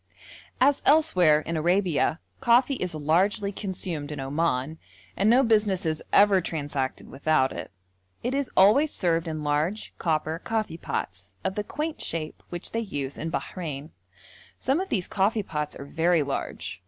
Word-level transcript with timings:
As 0.59 0.81
elsewhere 0.83 1.41
in 1.41 1.55
Arabia, 1.55 2.19
coffee 2.39 2.73
is 2.73 2.95
largely 2.95 3.51
consumed 3.51 4.11
in 4.11 4.19
Oman, 4.19 4.79
and 5.15 5.29
no 5.29 5.43
business 5.43 5.85
is 5.85 6.01
ever 6.11 6.41
transacted 6.41 7.07
without 7.07 7.51
it; 7.53 7.69
it 8.23 8.33
is 8.33 8.49
always 8.57 8.91
served 8.91 9.27
in 9.27 9.43
large, 9.43 9.93
copper 9.99 10.39
coffee 10.39 10.79
pots, 10.79 11.35
of 11.43 11.53
the 11.53 11.63
quaint 11.63 12.01
shape 12.01 12.41
which 12.49 12.71
they 12.71 12.79
use 12.79 13.15
in 13.15 13.29
Bahrein. 13.29 13.91
Some 14.57 14.79
of 14.79 14.89
these 14.89 15.07
coffee 15.07 15.43
pots 15.43 15.75
are 15.75 15.85
very 15.85 16.23
large. 16.23 16.79